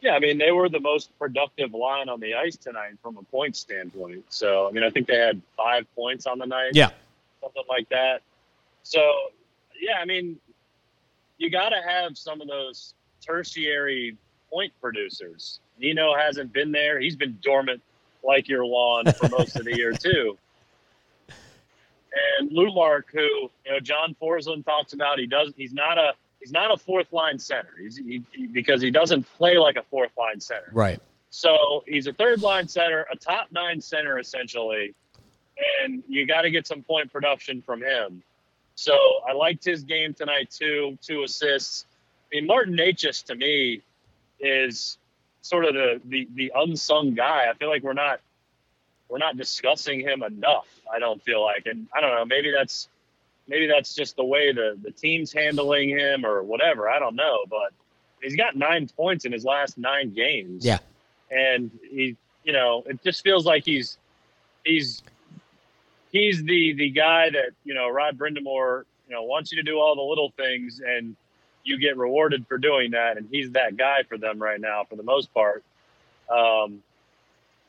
Yeah, 0.00 0.14
I 0.14 0.18
mean 0.18 0.38
they 0.38 0.50
were 0.50 0.68
the 0.68 0.80
most 0.80 1.16
productive 1.18 1.74
line 1.74 2.08
on 2.08 2.18
the 2.18 2.34
ice 2.34 2.56
tonight 2.56 2.94
from 3.02 3.18
a 3.18 3.22
point 3.24 3.54
standpoint. 3.54 4.24
So 4.30 4.66
I 4.66 4.72
mean 4.72 4.82
I 4.82 4.90
think 4.90 5.06
they 5.06 5.18
had 5.18 5.40
five 5.56 5.86
points 5.94 6.26
on 6.26 6.38
the 6.38 6.46
night. 6.46 6.72
Yeah, 6.72 6.90
something 7.40 7.64
like 7.68 7.88
that. 7.90 8.22
So 8.82 9.00
yeah, 9.78 9.98
I 10.00 10.06
mean 10.06 10.38
you 11.36 11.50
got 11.50 11.68
to 11.68 11.82
have 11.86 12.16
some 12.16 12.40
of 12.40 12.48
those 12.48 12.94
tertiary 13.20 14.16
point 14.50 14.72
producers. 14.80 15.60
Nino 15.78 16.14
hasn't 16.16 16.52
been 16.52 16.72
there; 16.72 16.98
he's 16.98 17.16
been 17.16 17.38
dormant 17.42 17.82
like 18.24 18.48
your 18.48 18.64
lawn 18.64 19.04
for 19.12 19.28
most 19.28 19.56
of 19.56 19.64
the 19.66 19.76
year 19.76 19.92
too. 19.98 20.38
And 22.38 22.50
Wallmark, 22.50 23.04
who 23.12 23.20
you 23.20 23.72
know 23.72 23.80
John 23.80 24.14
Forslund 24.20 24.64
talks 24.64 24.92
about, 24.92 25.18
he 25.18 25.26
does 25.26 25.52
he's 25.56 25.72
not 25.72 25.98
a 25.98 26.12
he's 26.40 26.52
not 26.52 26.70
a 26.72 26.76
fourth 26.76 27.12
line 27.12 27.38
center. 27.38 27.70
He's 27.80 27.96
he, 27.96 28.22
because 28.52 28.82
he 28.82 28.90
doesn't 28.90 29.24
play 29.36 29.56
like 29.58 29.76
a 29.76 29.82
fourth 29.84 30.12
line 30.16 30.40
center. 30.40 30.68
Right. 30.72 31.00
So 31.30 31.82
he's 31.86 32.06
a 32.06 32.12
third 32.12 32.42
line 32.42 32.68
center, 32.68 33.06
a 33.10 33.16
top 33.16 33.48
nine 33.52 33.80
center 33.80 34.18
essentially, 34.18 34.94
and 35.82 36.02
you 36.06 36.26
got 36.26 36.42
to 36.42 36.50
get 36.50 36.66
some 36.66 36.82
point 36.82 37.10
production 37.10 37.62
from 37.62 37.82
him. 37.82 38.22
So 38.74 38.94
I 39.26 39.32
liked 39.32 39.64
his 39.64 39.82
game 39.82 40.12
tonight 40.12 40.50
too. 40.50 40.98
Two 41.00 41.22
assists. 41.22 41.86
I 42.30 42.36
mean, 42.36 42.46
Martin 42.46 42.74
Necas 42.74 43.24
to 43.26 43.34
me 43.34 43.82
is 44.40 44.98
sort 45.40 45.64
of 45.64 45.74
the, 45.74 46.00
the 46.04 46.28
the 46.34 46.52
unsung 46.54 47.14
guy. 47.14 47.46
I 47.50 47.54
feel 47.54 47.68
like 47.68 47.82
we're 47.82 47.92
not 47.94 48.20
we're 49.12 49.18
not 49.18 49.36
discussing 49.36 50.00
him 50.00 50.22
enough. 50.22 50.66
I 50.90 50.98
don't 50.98 51.22
feel 51.22 51.42
like, 51.42 51.66
and 51.66 51.86
I 51.94 52.00
don't 52.00 52.14
know. 52.14 52.24
Maybe 52.24 52.50
that's 52.50 52.88
maybe 53.46 53.66
that's 53.66 53.94
just 53.94 54.16
the 54.16 54.24
way 54.24 54.52
the 54.52 54.78
the 54.82 54.90
team's 54.90 55.30
handling 55.34 55.90
him 55.90 56.24
or 56.24 56.42
whatever. 56.42 56.88
I 56.88 56.98
don't 56.98 57.14
know, 57.14 57.40
but 57.50 57.74
he's 58.22 58.36
got 58.36 58.56
nine 58.56 58.88
points 58.96 59.26
in 59.26 59.32
his 59.32 59.44
last 59.44 59.76
nine 59.76 60.14
games. 60.14 60.64
Yeah, 60.64 60.78
and 61.30 61.70
he, 61.90 62.16
you 62.42 62.54
know, 62.54 62.84
it 62.86 63.04
just 63.04 63.22
feels 63.22 63.44
like 63.44 63.66
he's 63.66 63.98
he's 64.64 65.02
he's 66.10 66.42
the 66.42 66.72
the 66.72 66.88
guy 66.88 67.28
that 67.28 67.50
you 67.64 67.74
know 67.74 67.90
Rod 67.90 68.16
Brind'Amour 68.16 68.84
you 69.08 69.14
know 69.14 69.24
wants 69.24 69.52
you 69.52 69.62
to 69.62 69.62
do 69.62 69.78
all 69.78 69.94
the 69.94 70.00
little 70.00 70.32
things 70.38 70.80
and 70.80 71.16
you 71.64 71.78
get 71.78 71.98
rewarded 71.98 72.46
for 72.46 72.56
doing 72.56 72.92
that 72.92 73.18
and 73.18 73.28
he's 73.30 73.50
that 73.50 73.76
guy 73.76 74.04
for 74.08 74.16
them 74.16 74.42
right 74.42 74.60
now 74.60 74.84
for 74.88 74.96
the 74.96 75.02
most 75.02 75.32
part 75.34 75.62
um, 76.30 76.82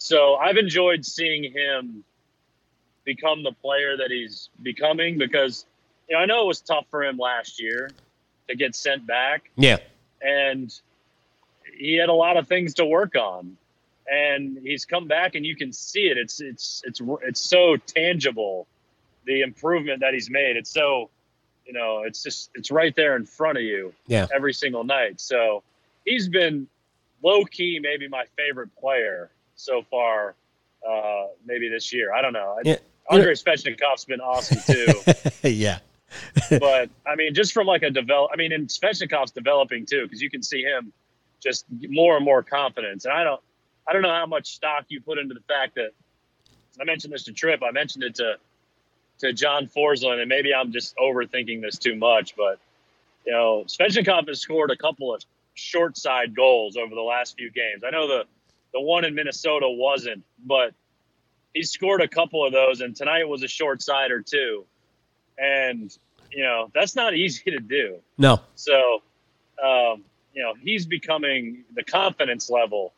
so 0.04 0.36
I've 0.36 0.58
enjoyed 0.58 1.06
seeing 1.06 1.50
him 1.50 2.04
become 3.06 3.42
the 3.42 3.54
player 3.54 3.96
that 3.96 4.12
he's 4.12 4.50
becoming 4.62 5.18
because 5.18 5.66
you 6.10 6.18
know 6.18 6.22
I 6.22 6.26
know 6.26 6.44
it 6.44 6.48
was 6.48 6.60
tough 6.60 6.88
for 6.92 7.06
him 7.06 7.18
last 7.18 7.62
year 7.62 7.90
to 8.50 8.56
get 8.58 8.76
sent 8.76 9.08
back. 9.08 9.50
Yeah. 9.56 9.78
And 10.22 10.78
he 11.78 11.96
had 11.96 12.10
a 12.10 12.14
lot 12.14 12.36
of 12.36 12.50
things 12.50 12.74
to 12.76 12.86
work 12.86 13.16
on. 13.16 13.56
And 14.06 14.58
he's 14.62 14.84
come 14.84 15.08
back 15.08 15.36
and 15.36 15.46
you 15.46 15.56
can 15.56 15.72
see 15.72 16.08
it. 16.08 16.18
It's 16.18 16.42
it's 16.42 16.82
it's 16.86 17.02
it's 17.22 17.40
so 17.40 17.78
tangible 17.78 18.68
the 19.26 19.40
improvement 19.40 20.02
that 20.02 20.14
he's 20.14 20.30
made. 20.30 20.58
It's 20.58 20.70
so 20.70 21.12
you 21.66 21.72
know 21.72 22.04
it's 22.04 22.22
just 22.22 22.50
it's 22.56 22.72
right 22.72 22.94
there 22.94 23.16
in 23.16 23.26
front 23.26 23.58
of 23.58 23.64
you 23.64 23.94
yeah. 24.08 24.28
every 24.36 24.54
single 24.54 24.84
night. 24.84 25.22
So 25.22 25.64
he's 26.04 26.28
been 26.28 26.68
low 27.24 27.46
key 27.46 27.80
maybe 27.82 28.10
my 28.10 28.26
favorite 28.36 28.76
player 28.76 29.30
so 29.64 29.84
far 29.90 30.36
uh 30.88 31.26
maybe 31.46 31.70
this 31.70 31.94
year 31.94 32.14
i 32.14 32.22
don't 32.22 32.34
know 32.34 32.58
yeah. 32.64 32.76
Andrei 33.10 33.34
Svechnikov's 33.34 34.06
been 34.06 34.22
awesome 34.22 34.60
too 34.66 34.94
yeah 35.50 35.80
but 36.50 36.90
I 37.08 37.16
mean, 37.16 37.34
just 37.34 37.54
from 37.54 37.68
like 37.68 37.84
a 37.84 37.90
develop, 37.90 38.32
I 38.34 38.38
mean, 38.38 38.52
and 38.52 38.68
Svechnikov's 38.68 39.32
developing 39.32 39.86
too 39.86 40.04
because 40.04 40.22
you 40.22 40.30
can 40.30 40.44
see 40.44 40.62
him 40.62 40.92
just 41.42 41.66
more 41.90 42.16
and 42.16 42.26
more 42.26 42.44
confidence. 42.44 43.06
And 43.06 43.14
I 43.14 43.24
don't, 43.24 43.42
I 43.88 43.94
don't 43.94 44.02
know 44.02 44.14
how 44.14 44.26
much 44.26 44.56
stock 44.56 44.86
you 44.88 45.02
put 45.02 45.18
into 45.18 45.34
the 45.34 45.42
fact 45.42 45.76
that 45.76 45.92
I 46.80 46.84
mentioned 46.86 47.14
this 47.14 47.24
to 47.24 47.34
Trip. 47.34 47.62
I 47.64 47.72
mentioned 47.72 48.04
it 48.04 48.16
to 48.16 48.36
to 49.20 49.34
John 49.34 49.68
Forslund, 49.68 50.20
and 50.20 50.30
maybe 50.30 50.54
I'm 50.54 50.72
just 50.72 50.96
overthinking 50.98 51.62
this 51.62 51.78
too 51.78 51.96
much. 51.96 52.36
But 52.36 52.60
you 53.26 53.34
know, 53.34 53.66
Svechnikov 53.68 54.28
has 54.28 54.40
scored 54.40 54.72
a 54.72 54.78
couple 54.78 55.14
of 55.14 55.24
short 55.54 55.98
side 55.98 56.36
goals 56.36 56.78
over 56.78 56.94
the 56.96 57.02
last 57.02 57.36
few 57.38 57.52
games. 57.52 57.84
I 57.86 57.92
know 57.92 58.08
the 58.08 58.26
the 58.74 58.82
one 58.82 59.06
in 59.06 59.16
Minnesota 59.16 59.70
wasn't, 59.70 60.24
but 60.46 60.74
he 61.54 61.64
scored 61.64 62.02
a 62.02 62.08
couple 62.08 62.46
of 62.46 62.52
those, 62.52 62.82
and 62.82 62.96
tonight 62.96 63.28
was 63.28 63.44
a 63.44 63.48
short 63.48 63.82
side 63.82 64.12
or 64.12 64.22
two 64.22 64.66
and 65.38 65.98
you 66.32 66.44
know 66.44 66.70
that's 66.74 66.96
not 66.96 67.16
easy 67.16 67.52
to 67.52 67.60
do. 67.60 68.00
No. 68.18 68.42
So, 68.56 69.02
um, 69.64 70.04
you 70.34 70.42
know, 70.42 70.54
he's 70.60 70.86
becoming 70.86 71.64
the 71.76 71.84
confidence 71.84 72.50
level, 72.50 72.94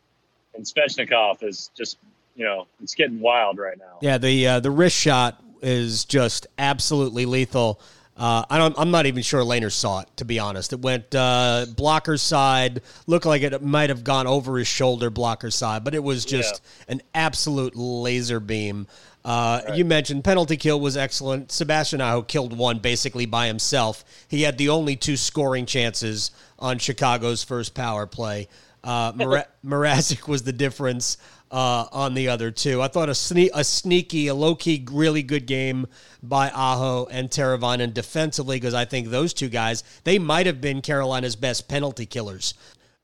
and 0.54 0.64
Svechnikov 0.64 1.42
is 1.42 1.70
just, 1.76 1.98
you 2.34 2.44
know, 2.44 2.66
it's 2.82 2.94
getting 2.94 3.20
wild 3.20 3.58
right 3.58 3.78
now. 3.78 3.98
Yeah, 4.00 4.18
the 4.18 4.46
uh, 4.46 4.60
the 4.60 4.70
wrist 4.70 4.96
shot 4.96 5.42
is 5.62 6.04
just 6.04 6.46
absolutely 6.58 7.26
lethal. 7.26 7.80
Uh, 8.16 8.44
I 8.48 8.56
don't. 8.56 8.74
I'm 8.78 8.90
not 8.90 9.04
even 9.04 9.22
sure 9.22 9.42
Lehner 9.42 9.70
saw 9.70 10.00
it. 10.00 10.08
To 10.16 10.24
be 10.24 10.38
honest, 10.38 10.72
it 10.72 10.80
went 10.80 11.14
uh, 11.14 11.66
blocker 11.76 12.16
side. 12.16 12.80
Looked 13.06 13.26
like 13.26 13.42
it 13.42 13.62
might 13.62 13.90
have 13.90 14.04
gone 14.04 14.26
over 14.26 14.56
his 14.56 14.66
shoulder, 14.66 15.10
blocker 15.10 15.50
side, 15.50 15.84
but 15.84 15.94
it 15.94 16.02
was 16.02 16.24
just 16.24 16.62
yeah. 16.88 16.94
an 16.94 17.02
absolute 17.14 17.76
laser 17.76 18.40
beam. 18.40 18.86
Uh, 19.22 19.60
right. 19.68 19.76
You 19.76 19.84
mentioned 19.84 20.24
penalty 20.24 20.56
kill 20.56 20.80
was 20.80 20.96
excellent. 20.96 21.52
Sebastian 21.52 22.00
Aho 22.00 22.22
killed 22.22 22.56
one 22.56 22.78
basically 22.78 23.26
by 23.26 23.48
himself. 23.48 24.04
He 24.28 24.42
had 24.42 24.56
the 24.56 24.68
only 24.68 24.96
two 24.96 25.16
scoring 25.16 25.66
chances 25.66 26.30
on 26.58 26.78
Chicago's 26.78 27.42
first 27.42 27.74
power 27.74 28.06
play. 28.06 28.48
Uh, 28.84 29.12
was 29.64 30.42
the 30.44 30.54
difference 30.56 31.18
uh, 31.50 31.86
on 31.92 32.14
the 32.14 32.28
other 32.28 32.50
two. 32.50 32.82
I 32.82 32.88
thought 32.88 33.08
a, 33.08 33.12
sne- 33.12 33.50
a 33.54 33.64
sneaky, 33.64 34.26
a 34.28 34.34
low 34.34 34.54
key, 34.54 34.86
really 34.90 35.22
good 35.22 35.46
game 35.46 35.86
by 36.22 36.50
Aho 36.50 37.06
and 37.10 37.30
Teravainen 37.30 37.94
defensively 37.94 38.56
because 38.56 38.74
I 38.74 38.84
think 38.84 39.08
those 39.08 39.32
two 39.32 39.48
guys 39.48 39.84
they 40.04 40.18
might 40.18 40.46
have 40.46 40.60
been 40.60 40.82
Carolina's 40.82 41.36
best 41.36 41.68
penalty 41.68 42.06
killers. 42.06 42.54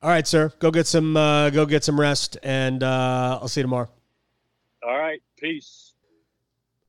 All 0.03 0.11
right, 0.11 0.27
sir, 0.27 0.53
go 0.59 0.71
get 0.71 0.87
some 0.87 1.17
uh, 1.17 1.51
go 1.51 1.65
get 1.65 1.85
some 1.85 1.99
rest, 1.99 2.37
and 2.43 2.83
uh, 2.83 3.39
I'll 3.41 3.49
see 3.49 3.61
you 3.61 3.65
tomorrow. 3.65 3.89
All 4.83 4.99
right, 4.99 5.23
peace. 5.39 5.93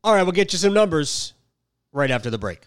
All 0.03 0.13
right, 0.13 0.23
we'll 0.23 0.31
get 0.31 0.51
you 0.51 0.59
some 0.59 0.73
numbers 0.73 1.33
right 1.91 2.09
after 2.09 2.29
the 2.29 2.39
break. 2.39 2.61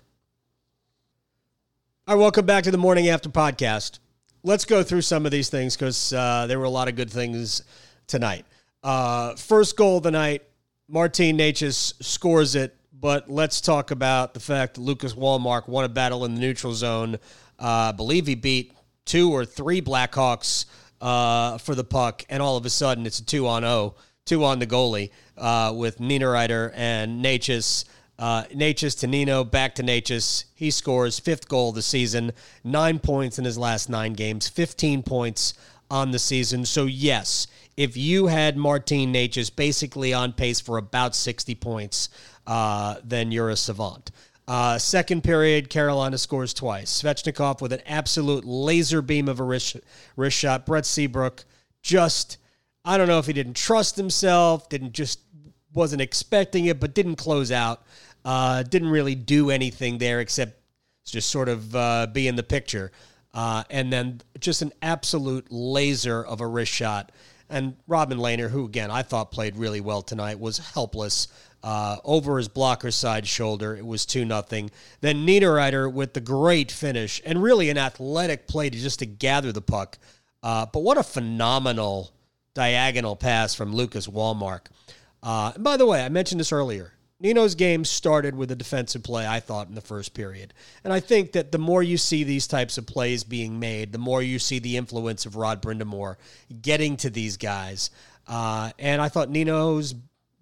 All 2.06 2.14
right, 2.14 2.20
welcome 2.20 2.46
back 2.46 2.62
to 2.64 2.70
the 2.70 2.78
Morning 2.78 3.08
After 3.08 3.28
podcast. 3.28 3.98
Let's 4.44 4.64
go 4.64 4.84
through 4.84 5.02
some 5.02 5.26
of 5.26 5.32
these 5.32 5.48
things 5.48 5.76
because 5.76 6.12
uh, 6.12 6.46
there 6.46 6.60
were 6.60 6.64
a 6.64 6.70
lot 6.70 6.86
of 6.86 6.94
good 6.94 7.10
things 7.10 7.62
tonight. 8.06 8.46
Uh, 8.86 9.34
first 9.34 9.76
goal 9.76 9.96
of 9.96 10.04
the 10.04 10.12
night, 10.12 10.44
Martin 10.88 11.38
Necas 11.38 11.92
scores 12.04 12.54
it, 12.54 12.76
but 12.92 13.28
let's 13.28 13.60
talk 13.60 13.90
about 13.90 14.32
the 14.32 14.38
fact 14.38 14.74
that 14.74 14.80
Lucas 14.80 15.16
Wallmark 15.16 15.66
won 15.66 15.84
a 15.84 15.88
battle 15.88 16.24
in 16.24 16.36
the 16.36 16.40
neutral 16.40 16.72
zone. 16.72 17.16
Uh, 17.58 17.90
I 17.90 17.92
believe 17.92 18.28
he 18.28 18.36
beat 18.36 18.72
two 19.04 19.32
or 19.32 19.44
three 19.44 19.82
Blackhawks 19.82 20.66
uh, 21.00 21.58
for 21.58 21.74
the 21.74 21.82
puck, 21.82 22.24
and 22.30 22.40
all 22.40 22.56
of 22.56 22.64
a 22.64 22.70
sudden 22.70 23.06
it's 23.06 23.18
a 23.18 23.24
two 23.24 23.48
on 23.48 23.62
0 23.62 23.96
two 24.24 24.44
on 24.44 24.60
the 24.60 24.68
goalie 24.68 25.10
uh, 25.36 25.72
with 25.74 25.98
Niederreiter 25.98 26.70
and 26.76 27.24
Necas. 27.24 27.86
Uh, 28.20 28.44
Necas 28.54 29.00
to 29.00 29.08
Nino, 29.08 29.42
back 29.42 29.74
to 29.74 29.82
Necas. 29.82 30.44
He 30.54 30.70
scores 30.70 31.18
fifth 31.18 31.48
goal 31.48 31.70
of 31.70 31.74
the 31.74 31.82
season, 31.82 32.30
nine 32.62 33.00
points 33.00 33.36
in 33.36 33.44
his 33.44 33.58
last 33.58 33.88
nine 33.88 34.12
games, 34.12 34.48
15 34.48 35.02
points 35.02 35.54
on 35.90 36.12
the 36.12 36.20
season. 36.20 36.64
So, 36.64 36.84
yes, 36.84 37.48
if 37.76 37.96
you 37.96 38.26
had 38.26 38.56
Martin 38.56 39.12
Necas 39.12 39.54
basically 39.54 40.14
on 40.14 40.32
pace 40.32 40.60
for 40.60 40.78
about 40.78 41.14
60 41.14 41.54
points, 41.56 42.08
uh, 42.46 42.96
then 43.04 43.32
you're 43.32 43.50
a 43.50 43.56
savant. 43.56 44.10
Uh, 44.48 44.78
second 44.78 45.24
period, 45.24 45.68
Carolina 45.68 46.16
scores 46.16 46.54
twice. 46.54 47.02
Svechnikov 47.02 47.60
with 47.60 47.72
an 47.72 47.82
absolute 47.84 48.44
laser 48.44 49.02
beam 49.02 49.28
of 49.28 49.40
a 49.40 49.42
wrist, 49.42 49.76
wrist 50.16 50.38
shot. 50.38 50.64
Brent 50.64 50.86
Seabrook 50.86 51.44
just 51.82 52.38
I 52.86 52.96
don't 52.96 53.08
know 53.08 53.18
if 53.18 53.26
he 53.26 53.32
didn't 53.32 53.56
trust 53.56 53.96
himself, 53.96 54.68
didn't 54.68 54.92
just 54.92 55.18
wasn't 55.74 56.00
expecting 56.00 56.66
it, 56.66 56.78
but 56.78 56.94
didn't 56.94 57.16
close 57.16 57.50
out. 57.50 57.82
Uh, 58.24 58.62
didn't 58.62 58.88
really 58.88 59.16
do 59.16 59.50
anything 59.50 59.98
there 59.98 60.20
except 60.20 60.60
just 61.04 61.28
sort 61.28 61.48
of 61.48 61.74
uh, 61.74 62.06
be 62.12 62.28
in 62.28 62.36
the 62.36 62.44
picture. 62.44 62.92
Uh, 63.34 63.64
and 63.70 63.92
then 63.92 64.20
just 64.38 64.62
an 64.62 64.72
absolute 64.82 65.46
laser 65.50 66.24
of 66.24 66.40
a 66.40 66.46
wrist 66.46 66.72
shot. 66.72 67.10
And 67.48 67.76
Robin 67.86 68.18
Lehner, 68.18 68.50
who 68.50 68.64
again 68.64 68.90
I 68.90 69.02
thought 69.02 69.30
played 69.30 69.56
really 69.56 69.80
well 69.80 70.02
tonight, 70.02 70.40
was 70.40 70.58
helpless 70.58 71.28
uh, 71.62 71.96
over 72.04 72.38
his 72.38 72.48
blocker 72.48 72.90
side 72.90 73.26
shoulder. 73.26 73.76
It 73.76 73.86
was 73.86 74.06
two 74.06 74.24
nothing. 74.24 74.70
Then 75.00 75.26
Niederreiter 75.26 75.92
with 75.92 76.14
the 76.14 76.20
great 76.20 76.70
finish 76.70 77.20
and 77.24 77.42
really 77.42 77.70
an 77.70 77.78
athletic 77.78 78.46
play 78.46 78.70
to 78.70 78.78
just 78.78 79.00
to 79.00 79.06
gather 79.06 79.52
the 79.52 79.62
puck. 79.62 79.98
Uh, 80.42 80.66
but 80.66 80.80
what 80.80 80.98
a 80.98 81.02
phenomenal 81.02 82.12
diagonal 82.54 83.16
pass 83.16 83.54
from 83.54 83.74
Lucas 83.74 84.08
Wallmark. 84.08 84.68
Uh, 85.22 85.52
and 85.54 85.64
by 85.64 85.76
the 85.76 85.86
way, 85.86 86.04
I 86.04 86.08
mentioned 86.08 86.40
this 86.40 86.52
earlier. 86.52 86.92
Nino's 87.18 87.54
game 87.54 87.84
started 87.84 88.34
with 88.34 88.50
a 88.50 88.56
defensive 88.56 89.02
play, 89.02 89.26
I 89.26 89.40
thought, 89.40 89.68
in 89.68 89.74
the 89.74 89.80
first 89.80 90.12
period. 90.12 90.52
And 90.84 90.92
I 90.92 91.00
think 91.00 91.32
that 91.32 91.50
the 91.50 91.58
more 91.58 91.82
you 91.82 91.96
see 91.96 92.24
these 92.24 92.46
types 92.46 92.76
of 92.76 92.86
plays 92.86 93.24
being 93.24 93.58
made, 93.58 93.92
the 93.92 93.98
more 93.98 94.22
you 94.22 94.38
see 94.38 94.58
the 94.58 94.76
influence 94.76 95.24
of 95.24 95.36
Rod 95.36 95.62
Brind'Amour 95.62 96.16
getting 96.60 96.96
to 96.98 97.10
these 97.10 97.38
guys. 97.38 97.90
Uh, 98.26 98.70
and 98.78 99.00
I 99.00 99.08
thought 99.08 99.30
Nino's 99.30 99.94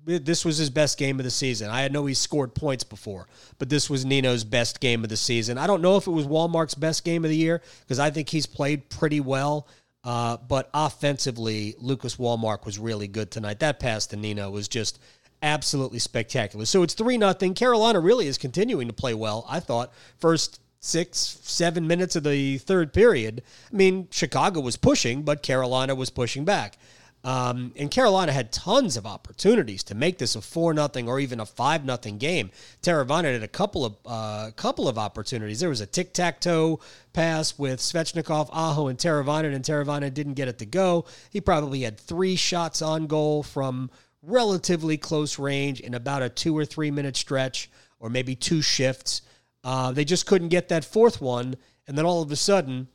this 0.06 0.44
was 0.44 0.58
his 0.58 0.68
best 0.68 0.98
game 0.98 1.18
of 1.18 1.24
the 1.24 1.30
season. 1.30 1.70
I 1.70 1.88
know 1.88 2.04
he 2.04 2.12
scored 2.14 2.54
points 2.54 2.84
before, 2.84 3.26
but 3.58 3.70
this 3.70 3.88
was 3.88 4.04
Nino's 4.04 4.44
best 4.44 4.80
game 4.80 5.02
of 5.02 5.08
the 5.08 5.16
season. 5.16 5.56
I 5.56 5.66
don't 5.66 5.80
know 5.80 5.96
if 5.96 6.06
it 6.06 6.10
was 6.10 6.26
Wallmark's 6.26 6.74
best 6.74 7.04
game 7.04 7.24
of 7.24 7.30
the 7.30 7.36
year 7.36 7.62
because 7.80 7.98
I 7.98 8.10
think 8.10 8.28
he's 8.28 8.44
played 8.44 8.90
pretty 8.90 9.20
well. 9.20 9.66
Uh, 10.02 10.36
but 10.36 10.68
offensively, 10.74 11.74
Lucas 11.78 12.18
Wallmark 12.18 12.66
was 12.66 12.78
really 12.78 13.08
good 13.08 13.30
tonight. 13.30 13.60
That 13.60 13.80
pass 13.80 14.06
to 14.08 14.16
Nino 14.16 14.50
was 14.50 14.68
just 14.68 14.98
absolutely 15.44 16.00
spectacular. 16.00 16.64
So 16.64 16.82
it's 16.82 16.94
3 16.94 17.18
nothing. 17.18 17.54
Carolina 17.54 18.00
really 18.00 18.26
is 18.26 18.38
continuing 18.38 18.88
to 18.88 18.94
play 18.94 19.14
well, 19.14 19.44
I 19.48 19.60
thought. 19.60 19.92
First 20.18 20.60
six, 20.80 21.38
seven 21.42 21.86
minutes 21.86 22.16
of 22.16 22.24
the 22.24 22.58
third 22.58 22.92
period. 22.92 23.42
I 23.72 23.76
mean, 23.76 24.08
Chicago 24.10 24.60
was 24.60 24.76
pushing, 24.76 25.22
but 25.22 25.42
Carolina 25.42 25.94
was 25.94 26.10
pushing 26.10 26.44
back. 26.44 26.78
Um, 27.24 27.72
and 27.76 27.90
Carolina 27.90 28.32
had 28.32 28.52
tons 28.52 28.98
of 28.98 29.06
opportunities 29.06 29.82
to 29.84 29.94
make 29.94 30.18
this 30.18 30.36
a 30.36 30.42
four 30.42 30.74
nothing 30.74 31.08
or 31.08 31.18
even 31.18 31.40
a 31.40 31.46
five 31.46 31.82
nothing 31.82 32.18
game. 32.18 32.50
Teravainen 32.82 33.32
had 33.32 33.42
a 33.42 33.48
couple 33.48 33.86
of 33.86 33.96
uh, 34.04 34.50
couple 34.56 34.88
of 34.88 34.98
opportunities. 34.98 35.60
There 35.60 35.70
was 35.70 35.80
a 35.80 35.86
tic 35.86 36.12
tac 36.12 36.38
toe 36.40 36.80
pass 37.14 37.58
with 37.58 37.80
Svechnikov, 37.80 38.50
Aho, 38.52 38.88
and 38.88 38.98
Teravainen, 38.98 39.54
and 39.54 39.64
Teravainen 39.64 40.12
didn't 40.12 40.34
get 40.34 40.48
it 40.48 40.58
to 40.58 40.66
go. 40.66 41.06
He 41.30 41.40
probably 41.40 41.80
had 41.80 41.98
three 41.98 42.36
shots 42.36 42.82
on 42.82 43.06
goal 43.06 43.42
from 43.42 43.90
relatively 44.26 44.96
close 44.96 45.38
range 45.38 45.80
in 45.80 45.94
about 45.94 46.22
a 46.22 46.28
two 46.28 46.56
or 46.56 46.64
three 46.64 46.90
minute 46.90 47.16
stretch, 47.16 47.70
or 47.98 48.10
maybe 48.10 48.34
two 48.34 48.62
shifts. 48.62 49.22
Uh, 49.62 49.92
they 49.92 50.04
just 50.04 50.26
couldn't 50.26 50.48
get 50.48 50.68
that 50.68 50.84
fourth 50.84 51.20
one, 51.20 51.56
and 51.86 51.96
then 51.96 52.04
all 52.04 52.22
of 52.22 52.30
a 52.30 52.36
sudden 52.36 52.88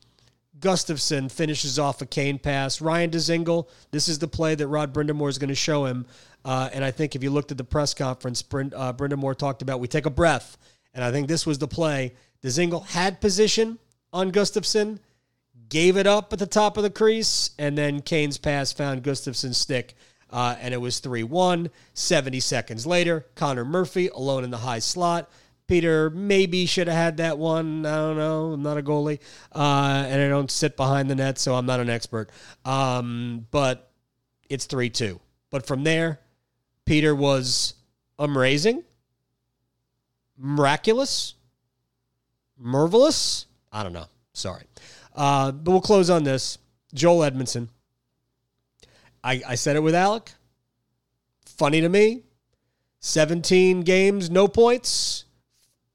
Gustafsson 0.60 1.32
finishes 1.32 1.80
off 1.80 2.02
a 2.02 2.06
Kane 2.06 2.38
pass. 2.38 2.82
Ryan 2.82 3.12
Dzingel, 3.12 3.68
this 3.92 4.08
is 4.08 4.20
the 4.20 4.28
play 4.28 4.56
that 4.56 4.68
Rod 4.68 4.94
Brind'Amour 4.94 5.30
is 5.30 5.38
going 5.38 5.50
to 5.50 5.56
show 5.56 5.86
him. 5.86 6.06
Uh, 6.44 6.70
and 6.74 6.84
I 6.84 6.92
think 6.92 7.16
if 7.16 7.24
you 7.24 7.30
looked 7.32 7.52
at 7.52 7.58
the 7.58 7.64
press 7.64 7.94
conference, 7.94 8.42
Brind, 8.42 8.74
uh, 8.74 8.94
Brind'Amour 8.94 9.38
talked 9.38 9.62
about 9.62 9.80
we 9.80 9.88
take 9.88 10.06
a 10.06 10.12
breath. 10.12 10.58
And 10.94 11.04
I 11.04 11.12
think 11.12 11.28
this 11.28 11.46
was 11.46 11.60
the 11.60 11.68
play. 11.68 12.14
Dzingel 12.44 12.86
had 12.88 13.22
position 13.22 13.80
on 14.12 14.32
Gustafsson, 14.32 15.00
gave 15.70 15.98
it 15.98 16.08
up 16.08 16.34
at 16.34 16.40
the 16.40 16.48
top 16.48 16.78
of 16.78 16.84
the 16.84 16.90
crease, 16.90 17.52
and 17.60 17.78
then 17.78 18.02
Kane's 18.02 18.38
pass 18.38 18.72
found 18.72 19.04
Gustafsson's 19.04 19.58
stick. 19.58 19.96
Uh, 20.32 20.56
and 20.60 20.74
it 20.74 20.78
was 20.78 21.00
3 21.00 21.24
1. 21.24 21.70
70 21.94 22.40
seconds 22.40 22.86
later, 22.86 23.26
Connor 23.36 23.66
Murphy 23.66 24.08
alone 24.10 24.44
in 24.44 24.52
the 24.52 24.58
high 24.58 24.80
slot 24.80 25.30
Peter 25.70 26.10
maybe 26.10 26.66
should 26.66 26.88
have 26.88 26.98
had 26.98 27.18
that 27.18 27.38
one. 27.38 27.86
I 27.86 27.96
don't 27.96 28.18
know. 28.18 28.54
I'm 28.54 28.64
not 28.64 28.80
a 28.80 28.82
goalie, 28.82 29.20
uh, 29.54 30.04
and 30.08 30.20
I 30.20 30.28
don't 30.28 30.50
sit 30.50 30.76
behind 30.76 31.12
the 31.12 31.16
net, 31.16 31.38
so 31.38 31.54
I'm 31.54 31.68
not 31.68 31.80
an 31.80 31.92
expert. 31.92 32.32
Um, 32.66 33.46
but 33.52 33.92
it's 34.50 34.66
three 34.66 34.90
two. 34.90 35.22
But 35.52 35.68
from 35.68 35.84
there, 35.84 36.20
Peter 36.86 37.14
was 37.14 37.76
amazing, 38.18 38.84
miraculous, 40.38 41.36
marvelous. 42.58 43.46
I 43.72 43.84
don't 43.84 43.94
know. 43.94 44.08
Sorry, 44.34 44.64
uh, 45.16 45.52
but 45.52 45.70
we'll 45.70 45.82
close 45.82 46.10
on 46.10 46.24
this. 46.24 46.58
Joel 46.96 47.30
Edmundson. 47.30 47.70
I, 49.24 49.42
I 49.48 49.56
said 49.56 49.76
it 49.76 49.84
with 49.84 49.96
Alec. 49.96 50.32
Funny 51.46 51.82
to 51.82 51.90
me. 51.90 52.24
17 53.02 53.82
games, 53.82 54.30
no 54.30 54.48
points 54.48 55.26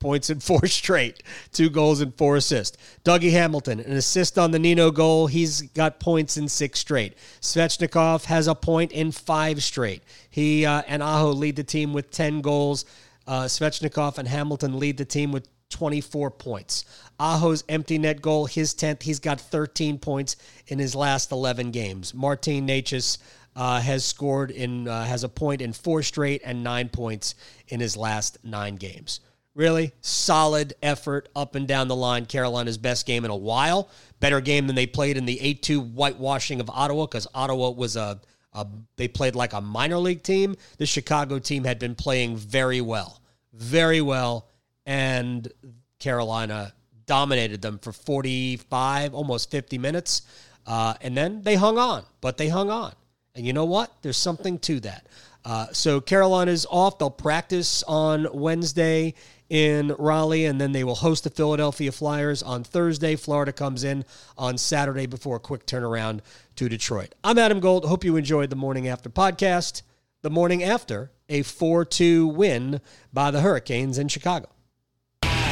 points 0.04 0.28
in 0.28 0.38
four 0.49 0.66
straight, 0.66 1.23
two 1.50 1.71
goals 1.71 2.00
and 2.00 2.14
four 2.14 2.37
assists. 2.37 2.76
Dougie 3.04 3.33
Hamilton, 3.33 3.81
an 3.81 3.93
assist 3.93 4.38
on 4.38 4.52
the 4.52 4.59
Nino 4.59 4.90
goal. 4.90 5.26
He's 5.26 5.62
got 5.62 5.99
points 5.99 6.37
in 6.37 6.49
six 6.49 6.78
straight. 6.78 7.16
Svechnikov 7.40 8.26
has 8.26 8.47
a 8.47 8.54
point 8.54 8.93
in 8.93 9.11
five 9.11 9.64
straight. 9.64 10.02
He 10.31 10.66
uh, 10.66 10.83
and 10.87 11.02
Aho 11.02 11.31
lead 11.31 11.57
the 11.57 11.64
team 11.64 11.93
with 11.93 12.11
10 12.11 12.43
goals. 12.43 12.85
Uh, 13.26 13.45
Svechnikov 13.45 14.19
and 14.19 14.28
Hamilton 14.28 14.78
lead 14.78 14.99
the 14.99 15.07
team 15.07 15.33
with 15.33 15.49
24 15.71 16.30
points. 16.30 16.85
Aho's 17.18 17.64
empty 17.68 17.99
net 17.99 18.23
goal, 18.23 18.46
his 18.46 18.74
10th. 18.74 19.03
He's 19.03 19.20
got 19.20 19.40
13 19.40 19.98
points 19.98 20.37
in 20.68 20.79
his 20.79 20.94
last 20.94 21.33
11 21.33 21.70
games. 21.70 22.14
Martin 22.14 22.66
Necas 22.66 23.18
uh, 23.57 23.81
has 23.81 24.05
scored 24.05 24.50
in, 24.50 24.88
uh, 24.88 25.05
has 25.05 25.24
a 25.24 25.29
point 25.29 25.61
in 25.61 25.72
four 25.72 26.03
straight 26.03 26.42
and 26.44 26.64
nine 26.64 26.88
points 26.88 27.35
in 27.68 27.81
his 27.81 27.96
last 27.96 28.38
nine 28.44 28.77
games. 28.77 29.20
Really 29.55 29.92
solid 30.00 30.74
effort 30.83 31.29
up 31.37 31.55
and 31.55 31.68
down 31.68 31.87
the 31.87 31.94
line. 31.94 32.27
Carolina's 32.27 32.79
best 32.79 33.07
game 33.07 33.24
in 33.24 33.31
a 33.31 33.37
while. 33.37 33.88
Better 34.18 34.40
game 34.40 34.66
than 34.66 34.74
they 34.74 34.87
played 34.87 35.16
in 35.16 35.27
the 35.27 35.40
8 35.40 35.62
2 35.62 35.81
whitewashing 35.81 36.61
of 36.61 36.68
Ottawa 36.68 37.07
because 37.07 37.29
Ottawa 37.35 37.70
was 37.70 37.94
a, 37.94 38.20
a, 38.53 38.66
they 38.96 39.07
played 39.07 39.37
like 39.37 39.53
a 39.53 39.61
minor 39.61 39.98
league 39.98 40.24
team. 40.24 40.57
The 40.79 40.87
Chicago 40.87 41.38
team 41.38 41.62
had 41.62 41.79
been 41.79 41.94
playing 41.94 42.37
very 42.37 42.81
well, 42.81 43.20
very 43.53 44.00
well. 44.00 44.48
And 44.87 45.51
Carolina 45.99 46.75
dominated 47.07 47.62
them 47.62 47.79
for 47.79 47.92
45, 47.92 49.14
almost 49.14 49.51
50 49.51 49.79
minutes. 49.79 50.23
Uh, 50.66 50.94
and 51.01 51.16
then 51.16 51.42
they 51.42 51.55
hung 51.55 51.79
on, 51.79 52.05
but 52.20 52.37
they 52.37 52.49
hung 52.49 52.70
on. 52.70 52.92
And 53.35 53.47
you 53.47 53.53
know 53.53 53.64
what? 53.64 53.92
There's 54.03 54.16
something 54.16 54.59
to 54.61 54.81
that. 54.81 55.07
Uh, 55.44 55.66
so 55.73 56.01
Carolina's 56.01 56.66
off. 56.70 56.99
They'll 56.99 57.11
practice 57.11 57.83
on 57.83 58.29
Wednesday 58.33 59.14
in 59.51 59.94
Raleigh, 59.99 60.47
and 60.47 60.61
then 60.61 60.73
they 60.73 60.85
will 60.85 60.94
host 60.94 61.25
the 61.25 61.31
Philadelphia 61.31 61.92
Flyers 61.92 62.42
on 62.42 62.64
Thursday. 62.64 63.14
Florida 63.14 63.53
comes 63.53 63.85
in 63.85 64.05
on 64.38 64.57
Saturday 64.57 65.07
before 65.07 65.37
a 65.37 65.40
quick 65.40 65.66
turnaround 65.66 66.20
to 66.57 66.68
Detroit. 66.68 67.14
I'm 67.23 67.38
Adam 67.38 67.61
Gold. 67.61 67.85
Hope 67.85 68.05
you 68.05 68.16
enjoyed 68.16 68.51
the 68.51 68.57
morning 68.57 68.88
after 68.88 69.11
podcast. 69.11 69.83
The 70.23 70.31
morning 70.31 70.62
after 70.62 71.11
a 71.29 71.42
4 71.42 71.85
2 71.85 72.27
win 72.27 72.81
by 73.12 73.31
the 73.31 73.42
Hurricanes 73.42 73.99
in 73.99 74.09
Chicago. 74.09 74.49